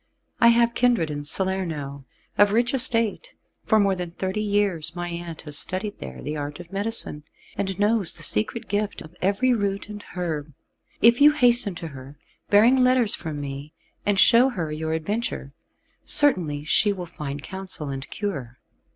[0.39, 2.05] I have kindred in Salerno,
[2.35, 3.33] of rich estate.
[3.65, 7.21] For more than thirty years my aunt has studied there the art of medicine,
[7.55, 10.53] and knows the secret gift of every root and herb.
[11.03, 12.17] If you hasten to her,
[12.49, 15.53] bearing letters from me, and show her your adventure,
[16.03, 18.57] certainly she will find counsel and cure.